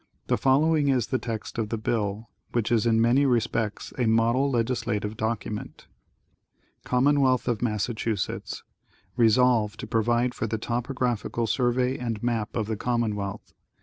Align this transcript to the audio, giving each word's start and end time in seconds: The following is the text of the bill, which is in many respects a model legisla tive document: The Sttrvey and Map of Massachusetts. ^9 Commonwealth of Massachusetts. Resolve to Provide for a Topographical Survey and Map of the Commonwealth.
The 0.25 0.35
following 0.37 0.87
is 0.87 1.05
the 1.05 1.19
text 1.19 1.59
of 1.59 1.69
the 1.69 1.77
bill, 1.77 2.27
which 2.53 2.71
is 2.71 2.87
in 2.87 2.99
many 2.99 3.23
respects 3.23 3.93
a 3.99 4.07
model 4.07 4.51
legisla 4.51 4.99
tive 4.99 5.15
document: 5.15 5.85
The 6.81 6.89
Sttrvey 6.89 7.09
and 7.13 7.17
Map 7.17 7.47
of 7.47 7.61
Massachusetts. 7.61 7.61
^9 7.61 7.61
Commonwealth 7.61 7.61
of 7.61 7.61
Massachusetts. 7.61 8.63
Resolve 9.15 9.77
to 9.77 9.85
Provide 9.85 10.33
for 10.33 10.45
a 10.45 10.57
Topographical 10.57 11.45
Survey 11.45 11.99
and 11.99 12.23
Map 12.23 12.55
of 12.55 12.65
the 12.65 12.75
Commonwealth. 12.77 13.53